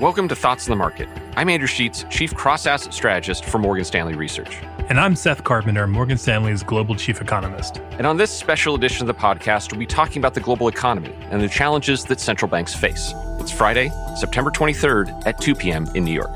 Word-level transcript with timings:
Welcome 0.00 0.28
to 0.28 0.36
Thoughts 0.36 0.68
on 0.68 0.70
the 0.70 0.76
Market. 0.76 1.08
I'm 1.36 1.48
Andrew 1.48 1.66
Sheets, 1.66 2.04
Chief 2.08 2.32
Cross 2.32 2.66
Asset 2.66 2.94
Strategist 2.94 3.44
for 3.44 3.58
Morgan 3.58 3.84
Stanley 3.84 4.14
Research. 4.14 4.58
And 4.88 5.00
I'm 5.00 5.16
Seth 5.16 5.42
Carpenter, 5.42 5.88
Morgan 5.88 6.16
Stanley's 6.16 6.62
Global 6.62 6.94
Chief 6.94 7.20
Economist. 7.20 7.78
And 7.98 8.06
on 8.06 8.16
this 8.16 8.30
special 8.30 8.76
edition 8.76 9.08
of 9.08 9.08
the 9.08 9.20
podcast, 9.20 9.72
we'll 9.72 9.80
be 9.80 9.86
talking 9.86 10.18
about 10.18 10.34
the 10.34 10.40
global 10.40 10.68
economy 10.68 11.12
and 11.32 11.42
the 11.42 11.48
challenges 11.48 12.04
that 12.04 12.20
central 12.20 12.48
banks 12.48 12.76
face. 12.76 13.12
It's 13.40 13.50
Friday, 13.50 13.90
September 14.14 14.52
23rd 14.52 15.26
at 15.26 15.40
2 15.40 15.56
p.m. 15.56 15.88
in 15.96 16.04
New 16.04 16.14
York. 16.14 16.30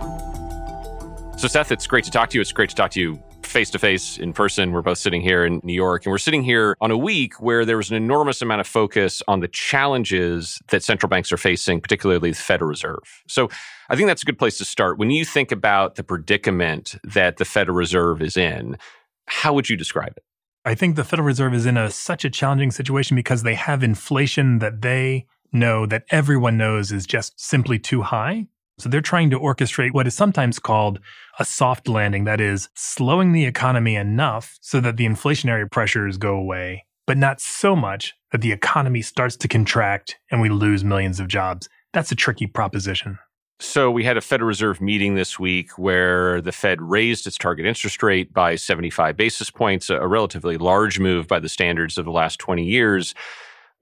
So, 1.39 1.47
Seth, 1.47 1.71
it's 1.71 1.87
great 1.87 2.03
to 2.07 2.11
talk 2.11 2.31
to 2.31 2.39
you. 2.39 2.41
It's 2.41 2.51
great 2.51 2.71
to 2.71 2.75
talk 2.75 2.91
to 2.91 3.01
you 3.01 3.23
face 3.53 3.71
to 3.71 3.79
face 3.79 4.19
in 4.19 4.33
person. 4.33 4.73
We're 4.73 4.83
both 4.83 4.99
sitting 4.99 5.21
here 5.21 5.45
in 5.45 5.61
New 5.63 5.75
York, 5.75 6.05
and 6.05 6.11
we're 6.11 6.19
sitting 6.19 6.43
here 6.43 6.77
on 6.81 6.91
a 6.91 6.97
week 6.97 7.41
where 7.41 7.65
there 7.65 7.77
was 7.77 7.91
an 7.91 7.97
enormous 7.97 8.43
amount 8.43 8.61
of 8.61 8.67
focus 8.67 9.23
on 9.29 9.41
the 9.41 9.49
challenges 9.49 10.61
that 10.71 10.83
central 10.83 11.09
banks 11.09 11.31
are 11.31 11.37
facing, 11.37 11.81
particularly 11.81 12.31
the 12.31 12.37
Federal 12.37 12.71
Reserve. 12.71 13.23
So 13.29 13.51
I 13.91 13.97
think 13.97 14.09
that's 14.09 14.23
a 14.23 14.27
good 14.27 14.39
place 14.39 14.59
to 14.59 14.65
start. 14.65 14.99
When 14.99 15.11
you 15.11 15.25
think 15.25 15.53
about 15.53 15.97
the 15.97 16.03
predicament 16.03 16.97
that 17.05 17.37
the 17.37 17.45
Federal 17.45 17.77
Reserve 17.77 18.23
is 18.23 18.37
in, 18.37 18.79
how 19.27 19.53
would 19.53 19.69
you 19.69 19.77
describe 19.77 20.15
it? 20.17 20.25
I 20.65 20.75
think 20.75 20.97
the 20.97 21.05
Federal 21.05 21.27
Reserve 21.27 21.55
is 21.55 21.67
in 21.67 21.77
a 21.77 21.91
such 21.91 22.25
a 22.25 22.31
challenging 22.31 22.71
situation 22.71 23.15
because 23.15 23.43
they 23.43 23.55
have 23.55 23.83
inflation 23.83 24.61
that 24.61 24.81
they 24.81 25.27
know 25.53 25.87
that 25.87 26.05
everyone 26.11 26.57
knows 26.57 26.91
is 26.91 27.07
just 27.07 27.39
simply 27.39 27.79
too 27.79 28.03
high. 28.03 28.47
So 28.79 28.89
they're 28.89 29.01
trying 29.01 29.31
to 29.31 29.39
orchestrate 29.39 29.93
what 29.93 30.07
is 30.07 30.15
sometimes 30.15 30.59
called 30.59 30.99
a 31.39 31.45
soft 31.45 31.89
landing, 31.89 32.25
that 32.25 32.41
is, 32.41 32.69
slowing 32.75 33.33
the 33.33 33.45
economy 33.45 33.97
enough 33.97 34.59
so 34.61 34.81
that 34.81 34.97
the 34.97 35.07
inflationary 35.07 35.71
pressures 35.71 36.17
go 36.17 36.35
away, 36.35 36.87
but 37.07 37.19
not 37.19 37.41
so 37.41 37.77
much 37.77 38.15
that 38.33 38.41
the 38.41 38.53
economy 38.53 39.03
starts 39.03 39.37
to 39.37 39.49
contract 39.49 40.19
and 40.31 40.41
we 40.41 40.49
lose 40.49 40.85
millions 40.85 41.21
of 41.21 41.29
jobs. 41.29 41.69
That's 41.93 42.13
a 42.13 42.17
tricky 42.17 42.47
proposition. 42.47 43.19
So, 43.61 43.93
we 43.93 44.03
had 44.03 44.17
a 44.17 44.21
Federal 44.21 44.49
Reserve 44.49 44.81
meeting 44.81 45.15
this 45.15 45.39
week 45.39 45.79
where 45.79 46.41
the 46.41 46.51
Fed 46.51 46.83
raised 46.83 47.29
its 47.29 47.39
target 47.39 47.65
interest 47.65 48.03
rate 48.03 48.33
by 48.33 48.57
75 48.57 49.17
basis 49.17 49.53
points, 49.53 49.89
a 49.89 50.05
relatively 50.05 50.57
large 50.57 50.99
move 50.99 51.29
by 51.29 51.39
the 51.39 51.49
standards 51.49 51.97
of 51.97 52.05
the 52.05 52.11
last 52.11 52.41
20 52.41 52.65
years. 52.65 53.15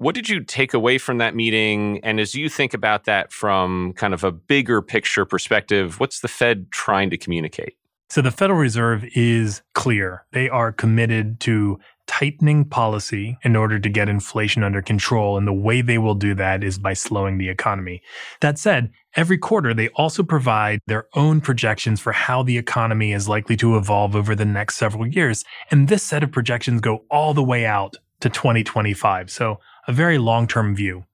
What 0.01 0.15
did 0.15 0.31
you 0.31 0.43
take 0.43 0.73
away 0.73 0.97
from 0.97 1.19
that 1.19 1.35
meeting? 1.35 2.01
And 2.03 2.19
as 2.19 2.35
you 2.35 2.49
think 2.49 2.73
about 2.73 3.05
that 3.05 3.35
from 3.35 3.93
kind 3.93 4.15
of 4.15 4.25
a 4.25 4.33
bigger 4.33 4.81
picture 4.81 5.27
perspective, 5.27 6.01
what's 6.01 6.21
the 6.21 6.27
Fed 6.27 6.71
trying 6.71 7.11
to 7.11 7.19
communicate? 7.19 7.77
So 8.09 8.23
the 8.23 8.31
Federal 8.31 8.59
Reserve 8.59 9.05
is 9.15 9.61
clear. 9.75 10.25
They 10.33 10.49
are 10.49 10.73
committed 10.73 11.39
to 11.41 11.79
tightening 12.07 12.65
policy 12.65 13.37
in 13.45 13.55
order 13.55 13.79
to 13.79 13.91
get 13.91 14.09
inflation 14.09 14.63
under 14.63 14.81
control. 14.81 15.37
And 15.37 15.47
the 15.47 15.53
way 15.53 15.83
they 15.83 15.99
will 15.99 16.15
do 16.15 16.35
that 16.35 16.65
is 16.65 16.79
by 16.79 16.95
slowing 16.95 17.37
the 17.37 17.51
economy. 17.51 18.01
That 18.41 18.59
said, 18.59 18.93
every 19.17 19.37
quarter, 19.37 19.75
they 19.75 19.89
also 19.89 20.23
provide 20.23 20.81
their 20.87 21.09
own 21.15 21.43
projections 21.43 22.01
for 22.01 22.13
how 22.13 22.43
the 22.43 22.57
economy 22.57 23.13
is 23.13 23.29
likely 23.29 23.57
to 23.59 23.77
evolve 23.77 24.17
over 24.17 24.35
the 24.35 24.47
next 24.47 24.77
several 24.77 25.07
years. 25.07 25.45
And 25.71 25.89
this 25.89 26.03
set 26.03 26.23
of 26.23 26.33
projections 26.33 26.81
go 26.81 27.05
all 27.11 27.35
the 27.35 27.45
way 27.45 27.67
out 27.67 27.97
to 28.21 28.29
2025. 28.29 29.31
So 29.31 29.61
a 29.91 29.93
very 29.93 30.19
long 30.19 30.47
term 30.47 30.75
view. 30.75 31.05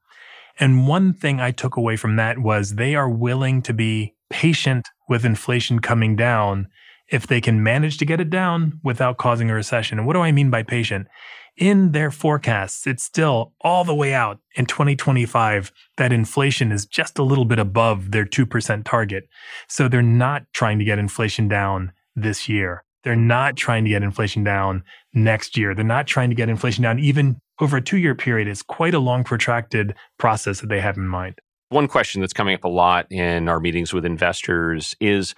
And 0.61 0.87
one 0.87 1.15
thing 1.15 1.41
I 1.41 1.51
took 1.51 1.77
away 1.77 1.97
from 1.97 2.17
that 2.17 2.39
was 2.39 2.75
they 2.75 2.95
are 2.95 3.09
willing 3.09 3.63
to 3.63 3.73
be 3.73 4.15
patient 4.29 4.87
with 5.09 5.25
inflation 5.25 5.79
coming 5.81 6.15
down 6.15 6.69
if 7.09 7.27
they 7.27 7.41
can 7.41 7.63
manage 7.63 7.97
to 7.99 8.05
get 8.05 8.21
it 8.21 8.29
down 8.29 8.79
without 8.83 9.17
causing 9.17 9.51
a 9.51 9.55
recession. 9.55 9.99
And 9.99 10.07
what 10.07 10.13
do 10.13 10.21
I 10.21 10.31
mean 10.31 10.51
by 10.51 10.63
patient? 10.63 11.07
In 11.57 11.93
their 11.93 12.11
forecasts, 12.11 12.87
it's 12.87 13.03
still 13.03 13.55
all 13.63 13.83
the 13.85 13.95
way 13.95 14.13
out 14.13 14.41
in 14.57 14.67
2025 14.67 15.73
that 15.97 16.13
inflation 16.13 16.71
is 16.71 16.85
just 16.85 17.19
a 17.19 17.23
little 17.23 17.47
bit 17.47 17.59
above 17.59 18.11
their 18.11 18.27
2% 18.27 18.85
target. 18.85 19.25
So 19.69 19.89
they're 19.89 20.03
not 20.03 20.43
trying 20.53 20.79
to 20.81 20.85
get 20.85 20.99
inflation 20.99 21.49
down 21.49 21.93
this 22.15 22.47
year. 22.47 22.85
They're 23.05 23.17
not 23.17 23.57
trying 23.57 23.85
to 23.85 23.91
get 23.91 24.03
inflation 24.03 24.45
down 24.45 24.83
next 25.15 25.57
year. 25.57 25.75
They're 25.75 25.85
not 25.85 26.07
trying 26.07 26.31
to 26.31 26.37
get 26.37 26.49
inflation 26.49 26.83
down 26.83 26.99
even 26.99 27.41
over 27.61 27.77
a 27.77 27.83
two 27.83 27.99
year 27.99 28.15
period 28.15 28.49
It's 28.49 28.63
quite 28.63 28.95
a 28.95 28.99
long, 28.99 29.25
protracted 29.25 29.95
process 30.19 30.61
that 30.61 30.69
they 30.69 30.81
have 30.81 30.97
in 30.97 31.07
mind. 31.07 31.39
One 31.69 31.89
question 31.89 32.21
that's 32.21 32.33
coming 32.33 32.55
up 32.55 32.65
a 32.65 32.69
lot 32.69 33.07
in 33.11 33.49
our 33.49 33.59
meetings 33.59 33.93
with 33.93 34.05
investors 34.05 34.95
is 35.01 35.35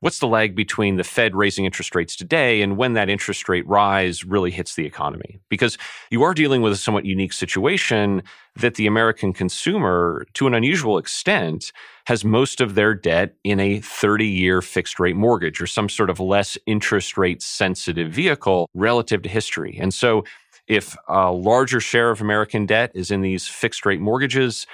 what's 0.00 0.18
the 0.18 0.26
lag 0.26 0.54
between 0.54 0.96
the 0.96 1.04
Fed 1.04 1.34
raising 1.34 1.64
interest 1.64 1.94
rates 1.94 2.16
today 2.16 2.62
and 2.62 2.76
when 2.76 2.94
that 2.94 3.08
interest 3.08 3.48
rate 3.48 3.66
rise 3.66 4.24
really 4.24 4.50
hits 4.50 4.74
the 4.74 4.84
economy? 4.84 5.38
Because 5.48 5.78
you 6.10 6.22
are 6.22 6.34
dealing 6.34 6.62
with 6.62 6.72
a 6.72 6.76
somewhat 6.76 7.04
unique 7.04 7.32
situation 7.32 8.22
that 8.56 8.74
the 8.74 8.86
American 8.86 9.32
consumer, 9.32 10.26
to 10.34 10.46
an 10.46 10.54
unusual 10.54 10.98
extent, 10.98 11.72
has 12.06 12.24
most 12.24 12.60
of 12.60 12.74
their 12.74 12.94
debt 12.94 13.34
in 13.44 13.60
a 13.60 13.80
30 13.80 14.26
year 14.26 14.60
fixed 14.62 14.98
rate 14.98 15.16
mortgage 15.16 15.60
or 15.60 15.66
some 15.66 15.88
sort 15.88 16.10
of 16.10 16.18
less 16.18 16.58
interest 16.66 17.16
rate 17.16 17.42
sensitive 17.42 18.10
vehicle 18.10 18.68
relative 18.74 19.22
to 19.22 19.28
history. 19.28 19.78
And 19.80 19.94
so 19.94 20.24
if 20.66 20.96
a 21.08 21.30
larger 21.30 21.80
share 21.80 22.10
of 22.10 22.20
American 22.20 22.64
debt 22.64 22.92
is 22.94 23.10
in 23.10 23.22
these 23.22 23.46
fixed 23.46 23.84
rate 23.84 24.00
mortgages, 24.00 24.66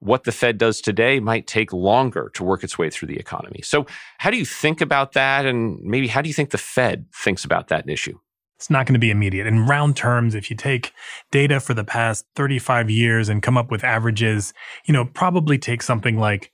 what 0.00 0.24
the 0.24 0.32
Fed 0.32 0.58
does 0.58 0.80
today 0.80 1.20
might 1.20 1.46
take 1.46 1.72
longer 1.72 2.30
to 2.34 2.44
work 2.44 2.64
its 2.64 2.78
way 2.78 2.90
through 2.90 3.08
the 3.08 3.18
economy. 3.18 3.60
So, 3.62 3.86
how 4.18 4.30
do 4.30 4.38
you 4.38 4.44
think 4.44 4.80
about 4.80 5.12
that? 5.12 5.46
And 5.46 5.80
maybe 5.82 6.08
how 6.08 6.22
do 6.22 6.28
you 6.28 6.34
think 6.34 6.50
the 6.50 6.58
Fed 6.58 7.06
thinks 7.14 7.44
about 7.44 7.68
that 7.68 7.88
issue? 7.88 8.18
It's 8.56 8.68
not 8.68 8.84
going 8.84 8.94
to 8.94 9.00
be 9.00 9.10
immediate. 9.10 9.46
In 9.46 9.66
round 9.66 9.96
terms, 9.96 10.34
if 10.34 10.50
you 10.50 10.56
take 10.56 10.92
data 11.30 11.60
for 11.60 11.72
the 11.72 11.84
past 11.84 12.26
35 12.36 12.90
years 12.90 13.30
and 13.30 13.42
come 13.42 13.56
up 13.56 13.70
with 13.70 13.84
averages, 13.84 14.52
you 14.84 14.92
know, 14.92 15.06
probably 15.06 15.56
take 15.56 15.82
something 15.82 16.18
like 16.18 16.52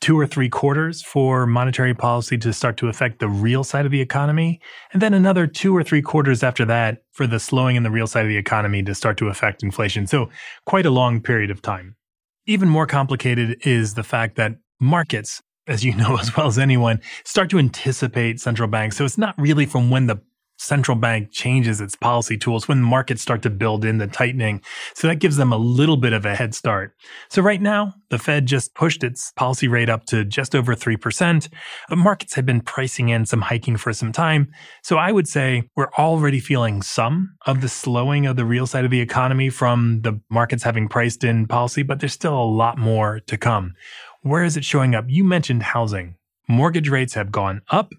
two 0.00 0.18
or 0.18 0.26
three 0.26 0.48
quarters 0.48 1.00
for 1.02 1.46
monetary 1.46 1.94
policy 1.94 2.36
to 2.36 2.52
start 2.52 2.76
to 2.76 2.88
affect 2.88 3.20
the 3.20 3.28
real 3.28 3.62
side 3.62 3.86
of 3.86 3.92
the 3.92 4.00
economy, 4.00 4.60
and 4.92 5.00
then 5.00 5.14
another 5.14 5.46
two 5.46 5.74
or 5.76 5.82
three 5.84 6.02
quarters 6.02 6.42
after 6.42 6.64
that 6.64 7.02
for 7.12 7.26
the 7.26 7.38
slowing 7.38 7.76
in 7.76 7.84
the 7.84 7.90
real 7.90 8.08
side 8.08 8.24
of 8.24 8.28
the 8.28 8.36
economy 8.36 8.82
to 8.82 8.94
start 8.94 9.16
to 9.16 9.28
affect 9.28 9.62
inflation. 9.62 10.06
So, 10.06 10.28
quite 10.66 10.86
a 10.86 10.90
long 10.90 11.20
period 11.20 11.50
of 11.50 11.62
time. 11.62 11.94
Even 12.46 12.68
more 12.68 12.86
complicated 12.86 13.58
is 13.64 13.94
the 13.94 14.02
fact 14.02 14.34
that 14.36 14.56
markets, 14.80 15.42
as 15.68 15.84
you 15.84 15.94
know 15.96 16.16
as 16.18 16.36
well 16.36 16.46
as 16.46 16.58
anyone, 16.58 17.00
start 17.24 17.50
to 17.50 17.58
anticipate 17.58 18.40
central 18.40 18.68
banks. 18.68 18.96
So, 18.96 19.04
it's 19.04 19.18
not 19.18 19.34
really 19.38 19.66
from 19.66 19.90
when 19.90 20.06
the 20.06 20.20
central 20.62 20.96
bank 20.96 21.30
changes 21.32 21.80
its 21.80 21.96
policy 21.96 22.38
tools 22.38 22.68
when 22.68 22.82
markets 22.82 23.20
start 23.20 23.42
to 23.42 23.50
build 23.50 23.84
in 23.84 23.98
the 23.98 24.06
tightening. 24.06 24.62
So 24.94 25.08
that 25.08 25.16
gives 25.16 25.36
them 25.36 25.52
a 25.52 25.56
little 25.56 25.96
bit 25.96 26.12
of 26.12 26.24
a 26.24 26.34
head 26.34 26.54
start. 26.54 26.94
So 27.28 27.42
right 27.42 27.60
now, 27.60 27.94
the 28.10 28.18
Fed 28.18 28.46
just 28.46 28.74
pushed 28.74 29.02
its 29.02 29.32
policy 29.32 29.68
rate 29.68 29.88
up 29.88 30.04
to 30.06 30.24
just 30.24 30.54
over 30.54 30.74
3%. 30.74 31.48
But 31.88 31.98
markets 31.98 32.34
have 32.34 32.46
been 32.46 32.60
pricing 32.60 33.08
in 33.08 33.26
some 33.26 33.40
hiking 33.42 33.76
for 33.76 33.92
some 33.92 34.12
time. 34.12 34.52
So 34.82 34.96
I 34.96 35.12
would 35.12 35.28
say 35.28 35.64
we're 35.76 35.92
already 35.98 36.40
feeling 36.40 36.82
some 36.82 37.34
of 37.46 37.60
the 37.60 37.68
slowing 37.68 38.26
of 38.26 38.36
the 38.36 38.44
real 38.44 38.66
side 38.66 38.84
of 38.84 38.90
the 38.90 39.00
economy 39.00 39.50
from 39.50 40.02
the 40.02 40.20
markets 40.30 40.62
having 40.62 40.88
priced 40.88 41.24
in 41.24 41.46
policy, 41.46 41.82
but 41.82 42.00
there's 42.00 42.12
still 42.12 42.38
a 42.38 42.44
lot 42.44 42.78
more 42.78 43.20
to 43.20 43.36
come. 43.36 43.74
Where 44.22 44.44
is 44.44 44.56
it 44.56 44.64
showing 44.64 44.94
up? 44.94 45.06
You 45.08 45.24
mentioned 45.24 45.64
housing. 45.64 46.14
Mortgage 46.48 46.88
rates 46.88 47.14
have 47.14 47.32
gone 47.32 47.62
up 47.70 47.92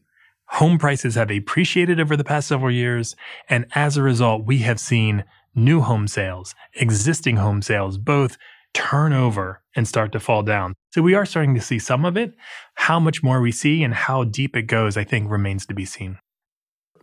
Home 0.57 0.77
prices 0.77 1.15
have 1.15 1.31
appreciated 1.31 1.99
over 1.99 2.15
the 2.15 2.23
past 2.23 2.47
several 2.47 2.69
years, 2.69 3.15
and 3.49 3.65
as 3.73 3.97
a 3.97 4.03
result, 4.03 4.45
we 4.45 4.59
have 4.59 4.79
seen 4.79 5.23
new 5.55 5.81
home 5.81 6.07
sales, 6.07 6.53
existing 6.75 7.37
home 7.37 7.63
sales, 7.63 7.97
both 7.97 8.37
turn 8.71 9.13
over 9.13 9.63
and 9.75 9.87
start 9.87 10.11
to 10.11 10.19
fall 10.19 10.43
down. 10.43 10.75
So 10.93 11.01
we 11.01 11.15
are 11.15 11.25
starting 11.25 11.55
to 11.55 11.61
see 11.61 11.79
some 11.79 12.05
of 12.05 12.15
it. 12.15 12.35
How 12.75 12.99
much 12.99 13.23
more 13.23 13.41
we 13.41 13.51
see 13.51 13.83
and 13.83 13.95
how 13.95 14.25
deep 14.25 14.55
it 14.55 14.67
goes, 14.67 14.95
I 14.95 15.03
think 15.03 15.27
remains 15.31 15.65
to 15.65 15.73
be 15.73 15.85
seen. 15.85 16.19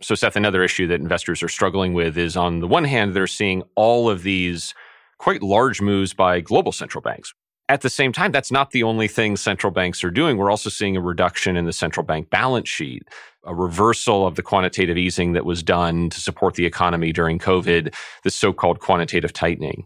So, 0.01 0.15
Seth, 0.15 0.37
another 0.37 0.63
issue 0.63 0.87
that 0.87 1.01
investors 1.01 1.43
are 1.43 1.49
struggling 1.49 1.93
with 1.93 2.17
is 2.17 2.37
on 2.37 2.61
the 2.61 2.67
one 2.67 2.85
hand, 2.85 3.13
they're 3.13 3.27
seeing 3.27 3.63
all 3.75 4.09
of 4.09 4.23
these 4.23 4.73
quite 5.17 5.43
large 5.43 5.81
moves 5.81 6.13
by 6.13 6.39
global 6.39 6.71
central 6.71 7.01
banks. 7.01 7.33
At 7.71 7.79
the 7.79 7.89
same 7.89 8.11
time, 8.11 8.33
that's 8.33 8.51
not 8.51 8.71
the 8.71 8.83
only 8.83 9.07
thing 9.07 9.37
central 9.37 9.71
banks 9.71 10.03
are 10.03 10.11
doing. 10.11 10.35
We're 10.35 10.51
also 10.51 10.69
seeing 10.69 10.97
a 10.97 11.01
reduction 11.01 11.55
in 11.55 11.65
the 11.65 11.71
central 11.71 12.05
bank 12.05 12.29
balance 12.29 12.67
sheet 12.67 13.07
a 13.45 13.55
reversal 13.55 14.27
of 14.27 14.35
the 14.35 14.43
quantitative 14.43 14.97
easing 14.97 15.31
that 15.31 15.45
was 15.45 15.63
done 15.63 16.09
to 16.09 16.19
support 16.19 16.55
the 16.55 16.65
economy 16.65 17.13
during 17.13 17.39
COVID, 17.39 17.95
the 18.25 18.29
so 18.29 18.51
called 18.51 18.81
quantitative 18.81 19.31
tightening. 19.31 19.85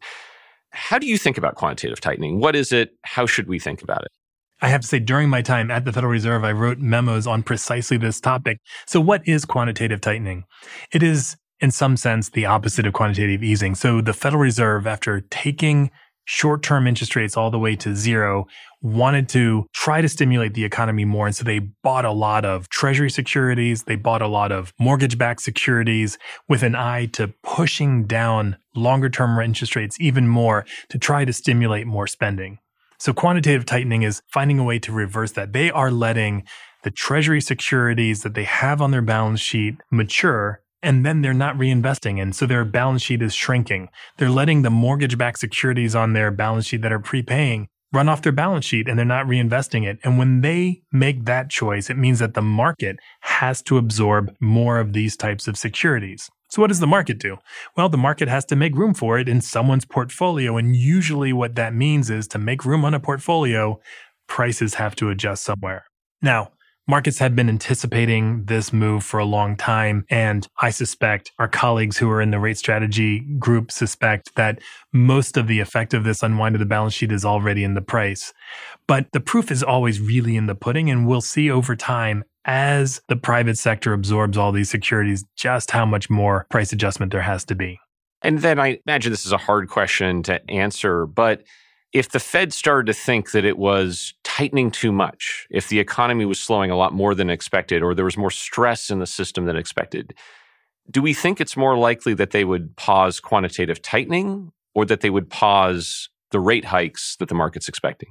How 0.72 0.98
do 0.98 1.06
you 1.06 1.20
think 1.20 1.38
about 1.38 1.56
quantitative 1.56 2.02
tightening? 2.02 2.40
What 2.40 2.56
is 2.56 2.72
it? 2.72 2.96
How 3.04 3.28
should 3.28 3.48
we 3.48 3.60
think 3.60 3.84
about 3.84 4.02
it? 4.02 4.12
I 4.62 4.70
have 4.70 4.81
to 4.81 4.88
say, 4.88 5.00
during 5.00 5.30
my 5.30 5.44
time 5.44 5.70
at 5.70 5.86
the 5.86 5.94
Federal 5.94 6.12
Reserve, 6.12 6.44
I 6.44 6.54
wrote 6.54 6.80
memos 6.80 7.28
on 7.28 7.44
precisely 7.44 7.98
this 7.98 8.20
topic. 8.20 8.58
So, 8.88 9.00
what 9.00 9.22
is 9.28 9.46
quantitative 9.46 10.02
tightening? 10.02 10.46
It 10.92 11.04
is, 11.04 11.38
in 11.60 11.70
some 11.70 11.98
sense, 11.98 12.30
the 12.30 12.48
opposite 12.48 12.88
of 12.88 12.94
quantitative 12.94 13.44
easing. 13.44 13.76
So, 13.76 14.02
the 14.02 14.14
Federal 14.14 14.42
Reserve, 14.42 14.88
after 14.88 15.22
taking 15.30 15.92
short 16.25 16.63
term 16.63 16.88
interest 16.88 17.16
rates 17.16 17.38
all 17.38 17.50
the 17.50 17.60
way 17.60 17.75
to 17.77 17.95
zero, 17.95 18.48
wanted 18.81 19.30
to 19.30 19.66
try 19.74 20.01
to 20.01 20.10
stimulate 20.10 20.54
the 20.54 20.63
economy 20.63 21.06
more. 21.06 21.27
And 21.27 21.36
so 21.36 21.44
they 21.44 21.60
bought 21.60 22.06
a 22.06 22.12
lot 22.12 22.45
of 22.45 22.69
treasury 22.69 23.10
securities. 23.10 23.83
They 23.83 23.95
bought 23.95 24.22
a 24.22 24.27
lot 24.27 24.51
of 24.51 24.74
mortgage 24.80 25.18
backed 25.18 25.42
securities 25.42 26.18
with 26.50 26.62
an 26.63 26.75
eye 26.75 27.07
to 27.13 27.33
pushing 27.44 28.06
down 28.06 28.57
longer 28.75 29.10
term 29.10 29.39
interest 29.39 29.75
rates 29.75 29.98
even 30.00 30.27
more 30.27 30.66
to 30.89 30.98
try 30.98 31.25
to 31.25 31.33
stimulate 31.33 31.88
more 31.88 32.07
spending. 32.07 32.60
So 32.98 33.13
quantitative 33.13 33.66
tightening 33.66 34.04
is 34.04 34.21
finding 34.31 34.60
a 34.60 34.63
way 34.63 34.80
to 34.80 34.92
reverse 34.92 35.31
that. 35.33 35.54
They 35.54 35.69
are 35.71 35.92
letting 35.92 36.44
the 36.83 36.92
treasury 36.92 37.42
securities 37.42 38.24
that 38.24 38.36
they 38.36 38.44
have 38.44 38.81
on 38.81 38.92
their 38.92 39.01
balance 39.01 39.42
sheet 39.42 39.75
mature 39.92 40.62
and 40.86 41.06
then 41.06 41.22
they're 41.22 41.34
not 41.34 41.58
reinvesting. 41.58 42.22
And 42.22 42.36
so 42.36 42.46
their 42.46 42.64
balance 42.64 43.02
sheet 43.02 43.22
is 43.22 43.34
shrinking. 43.34 43.90
They're 44.18 44.30
letting 44.30 44.62
the 44.62 44.70
mortgage 44.70 45.18
backed 45.18 45.40
securities 45.40 45.96
on 45.96 46.14
their 46.14 46.32
balance 46.32 46.68
sheet 46.68 46.82
that 46.84 46.94
are 46.94 47.00
prepaying 47.00 47.68
run 47.96 48.10
off 48.10 48.22
their 48.22 48.32
balance 48.32 48.66
sheet 48.66 48.88
and 48.88 49.00
they're 49.00 49.06
not 49.06 49.26
reinvesting 49.26 49.88
it. 49.88 49.98
And 50.04 50.18
when 50.18 50.42
they 50.42 50.82
make 50.92 51.26
that 51.26 51.50
choice, 51.50 51.90
it 51.90 51.98
means 51.98 52.20
that 52.20 52.34
the 52.34 52.42
market 52.42 52.98
has 53.22 53.62
to 53.64 53.78
absorb 53.78 54.36
more 54.40 54.80
of 54.80 54.94
these 54.94 55.16
types 55.16 55.48
of 55.48 55.58
securities. 55.58 56.30
So, 56.50 56.62
what 56.62 56.68
does 56.68 56.80
the 56.80 56.88
market 56.88 57.18
do? 57.20 57.38
Well, 57.76 57.90
the 57.90 57.98
market 57.98 58.28
has 58.28 58.46
to 58.46 58.56
make 58.56 58.76
room 58.76 58.94
for 58.94 59.18
it 59.18 59.28
in 59.28 59.42
someone's 59.42 59.86
portfolio. 59.86 60.58
And 60.58 60.76
usually, 60.76 61.34
what 61.34 61.56
that 61.56 61.74
means 61.74 62.10
is 62.10 62.28
to 62.30 62.38
make 62.38 62.66
room 62.66 62.86
on 62.86 62.94
a 62.94 63.00
portfolio, 63.00 63.80
prices 64.28 64.76
have 64.76 64.96
to 64.98 65.10
adjust 65.10 65.44
somewhere. 65.44 65.86
Now, 66.22 66.52
Markets 66.88 67.18
have 67.18 67.36
been 67.36 67.50
anticipating 67.50 68.46
this 68.46 68.72
move 68.72 69.04
for 69.04 69.20
a 69.20 69.26
long 69.26 69.56
time. 69.56 70.06
And 70.10 70.48
I 70.62 70.70
suspect 70.70 71.32
our 71.40 71.48
colleagues 71.48 71.98
who 71.98 72.10
are 72.12 72.22
in 72.22 72.30
the 72.30 72.40
rate 72.40 72.60
strategy 72.60 73.22
group 73.40 73.72
suspect 73.72 74.36
that 74.36 74.60
most 74.94 75.36
of 75.36 75.48
the 75.48 75.60
effect 75.60 75.96
of 75.96 76.04
this 76.04 76.22
unwind 76.22 76.54
of 76.54 76.60
the 76.60 76.66
balance 76.66 76.94
sheet 76.94 77.12
is 77.12 77.26
already 77.26 77.64
in 77.64 77.74
the 77.74 77.82
price. 77.82 78.34
But 78.88 79.08
the 79.14 79.20
proof 79.20 79.50
is 79.50 79.64
always 79.64 80.00
really 80.00 80.36
in 80.36 80.46
the 80.46 80.54
pudding. 80.54 80.92
And 80.92 81.08
we'll 81.08 81.22
see 81.22 81.50
over 81.50 81.76
time 81.76 82.24
as 82.46 83.02
the 83.08 83.16
private 83.16 83.58
sector 83.58 83.92
absorbs 83.92 84.38
all 84.38 84.52
these 84.52 84.70
securities, 84.70 85.26
just 85.36 85.72
how 85.72 85.88
much 85.88 86.12
more 86.12 86.46
price 86.52 86.72
adjustment 86.72 87.12
there 87.12 87.22
has 87.22 87.44
to 87.46 87.56
be. 87.56 87.80
And 88.22 88.40
then 88.40 88.60
I 88.60 88.80
imagine 88.86 89.12
this 89.12 89.26
is 89.26 89.31
a 89.31 89.38
hard 89.38 89.70
question 89.70 90.22
to 90.24 90.40
answer, 90.52 91.08
but 91.08 91.42
if 91.95 92.09
the 92.09 92.19
Fed 92.19 92.51
started 92.51 92.88
to 92.88 92.94
think 92.94 93.31
that 93.31 93.45
it 93.45 93.57
was 93.57 94.13
tightening 94.25 94.69
too 94.69 94.92
much, 94.92 95.47
if 95.50 95.69
the 95.69 95.80
economy 95.80 96.25
was 96.25 96.38
slowing 96.38 96.69
a 96.69 96.75
lot 96.75 96.92
more 96.92 97.15
than 97.15 97.30
expected, 97.30 97.81
or 97.81 97.95
there 97.95 98.03
was 98.03 98.18
more 98.18 98.30
stress 98.30 98.89
in 98.89 99.00
the 99.00 99.07
system 99.07 99.45
than 99.45 99.56
expected, 99.56 100.13
do 100.92 101.01
we 101.01 101.13
think 101.13 101.39
it's 101.39 101.56
more 101.56 101.77
likely 101.77 102.13
that 102.13 102.31
they 102.31 102.44
would 102.44 102.75
pause 102.75 103.21
quantitative 103.21 103.81
tightening 103.81 104.51
or 104.74 104.86
that 104.86 105.00
they 105.00 105.09
would 105.09 105.30
pause 105.30 106.09
the 106.31 106.39
rate 106.39 106.65
hikes 106.65 107.15
that 107.15 107.30
the 107.30 107.33
market's 107.33 107.69
expecting? 107.69 108.09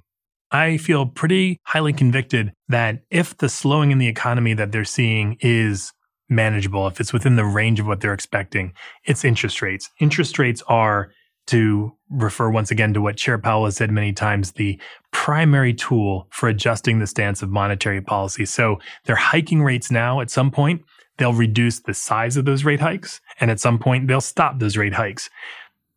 I 0.51 0.79
feel 0.79 1.05
pretty 1.05 1.59
highly 1.65 1.93
convicted 1.93 2.55
that 2.71 3.03
if 3.11 3.37
the 3.37 3.51
slowing 3.51 3.91
in 3.91 3.99
the 3.99 4.09
economy 4.09 4.55
that 4.55 4.73
they're 4.73 4.87
seeing 4.87 5.37
is 5.41 5.93
manageable, 6.31 6.87
if 6.87 7.01
it's 7.01 7.13
within 7.13 7.37
the 7.37 7.45
range 7.45 7.81
of 7.81 7.87
what 7.87 8.01
they're 8.01 8.15
expecting, 8.15 8.73
it's 9.05 9.27
interest 9.27 9.61
rates. 9.61 9.91
Interest 10.01 10.39
rates 10.39 10.63
are 10.69 11.11
to 11.47 11.93
refer 12.11 12.51
once 12.51 12.71
again 12.71 12.95
to 12.95 13.01
what 13.01 13.17
Chair 13.17 13.39
Powell 13.39 13.65
has 13.65 13.77
said 13.77 13.91
many 13.91 14.13
times, 14.13 14.53
the 14.53 14.81
primary 15.11 15.75
tool 15.75 16.27
for 16.31 16.49
adjusting 16.49 16.99
the 16.99 17.07
stance 17.07 17.43
of 17.43 17.51
monetary 17.51 18.01
policy. 18.01 18.47
So 18.47 18.79
they're 19.05 19.17
hiking 19.17 19.63
rates 19.63 19.91
now. 19.91 20.21
At 20.21 20.31
some 20.31 20.51
point, 20.51 20.83
they'll 21.19 21.33
reduce 21.33 21.81
the 21.81 21.95
size 21.95 22.37
of 22.37 22.45
those 22.45 22.65
rate 22.65 22.81
hikes. 22.81 23.21
And 23.41 23.51
at 23.51 23.61
some 23.61 23.79
point, 23.79 24.09
they'll 24.09 24.21
stop 24.21 24.59
those 24.59 24.77
rate 24.77 24.95
hikes. 24.95 25.29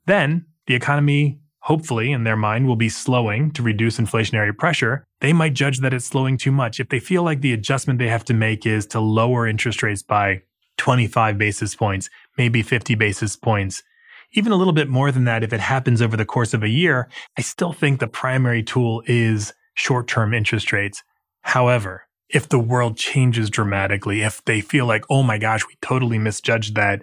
Then 0.05 0.45
the 0.67 0.75
economy, 0.75 1.39
hopefully, 1.59 2.11
in 2.11 2.23
their 2.23 2.37
mind, 2.37 2.67
will 2.67 2.75
be 2.75 2.89
slowing 2.89 3.51
to 3.51 3.63
reduce 3.63 3.97
inflationary 3.97 4.55
pressure. 4.57 5.05
They 5.21 5.33
might 5.33 5.53
judge 5.53 5.79
that 5.79 5.93
it's 5.93 6.05
slowing 6.05 6.37
too 6.37 6.51
much. 6.51 6.79
If 6.79 6.89
they 6.89 6.99
feel 6.99 7.23
like 7.23 7.41
the 7.41 7.53
adjustment 7.53 7.99
they 7.99 8.09
have 8.09 8.25
to 8.25 8.33
make 8.33 8.65
is 8.65 8.85
to 8.87 8.99
lower 8.99 9.47
interest 9.47 9.81
rates 9.81 10.03
by 10.03 10.41
25 10.77 11.37
basis 11.37 11.75
points, 11.75 12.09
maybe 12.37 12.61
50 12.61 12.95
basis 12.95 13.35
points, 13.35 13.83
even 14.33 14.51
a 14.51 14.55
little 14.55 14.73
bit 14.73 14.89
more 14.89 15.11
than 15.11 15.25
that 15.25 15.43
if 15.43 15.53
it 15.53 15.59
happens 15.59 16.01
over 16.01 16.17
the 16.17 16.25
course 16.25 16.53
of 16.53 16.63
a 16.63 16.69
year, 16.69 17.09
I 17.37 17.41
still 17.41 17.73
think 17.73 17.99
the 17.99 18.07
primary 18.07 18.63
tool 18.63 19.03
is 19.05 19.53
short 19.73 20.07
term 20.07 20.33
interest 20.33 20.71
rates. 20.71 21.03
However, 21.41 22.03
if 22.29 22.49
the 22.49 22.59
world 22.59 22.97
changes 22.97 23.49
dramatically, 23.49 24.21
if 24.21 24.43
they 24.43 24.61
feel 24.61 24.85
like, 24.85 25.05
oh 25.09 25.23
my 25.23 25.37
gosh, 25.37 25.65
we 25.65 25.75
totally 25.81 26.17
misjudged 26.17 26.75
that, 26.75 27.01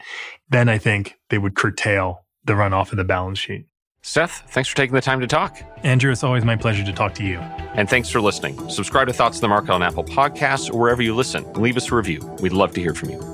then 0.50 0.68
I 0.68 0.78
think 0.78 1.18
they 1.30 1.38
would 1.38 1.54
curtail 1.54 2.26
the 2.44 2.52
runoff 2.52 2.90
of 2.90 2.98
the 2.98 3.04
balance 3.04 3.38
sheet. 3.38 3.66
Seth, 4.02 4.42
thanks 4.50 4.68
for 4.68 4.76
taking 4.76 4.94
the 4.94 5.00
time 5.00 5.20
to 5.20 5.26
talk. 5.26 5.62
Andrew, 5.82 6.12
it's 6.12 6.22
always 6.22 6.44
my 6.44 6.56
pleasure 6.56 6.84
to 6.84 6.92
talk 6.92 7.14
to 7.14 7.24
you. 7.24 7.38
And 7.38 7.88
thanks 7.88 8.10
for 8.10 8.20
listening. 8.20 8.68
Subscribe 8.68 9.06
to 9.06 9.14
Thoughts 9.14 9.38
of 9.38 9.40
the 9.40 9.48
Market 9.48 9.70
on 9.70 9.82
Apple 9.82 10.04
Podcasts 10.04 10.70
or 10.70 10.78
wherever 10.78 11.00
you 11.00 11.14
listen. 11.14 11.50
Leave 11.54 11.78
us 11.78 11.90
a 11.90 11.94
review. 11.94 12.20
We'd 12.40 12.52
love 12.52 12.74
to 12.74 12.82
hear 12.82 12.92
from 12.92 13.10
you. 13.10 13.33